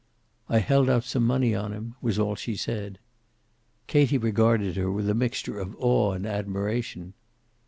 "I 0.49 0.57
held 0.57 0.89
out 0.89 1.03
some 1.03 1.23
money 1.27 1.53
on 1.53 1.73
him," 1.73 1.93
was 2.01 2.17
all 2.17 2.33
she 2.33 2.55
said. 2.55 2.97
Katie 3.85 4.17
regarded 4.17 4.75
her 4.75 4.91
with 4.91 5.07
a 5.07 5.13
mixture 5.13 5.59
of 5.59 5.75
awe 5.77 6.13
and 6.13 6.25
admiration. 6.25 7.13